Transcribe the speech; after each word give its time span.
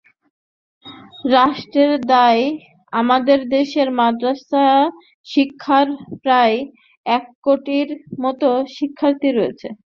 রাষ্ট্রের 1.31 1.91
দায়আমাদের 2.11 3.39
দেশে 3.55 3.81
মাদ্রাসা 3.99 4.65
শিক্ষায় 5.27 5.91
প্রায় 6.23 6.57
এক 7.05 7.23
কোটির 7.43 7.87
মতো 8.23 8.47
শিক্ষার্থী 8.75 9.29
রয়েছে। 9.31 9.67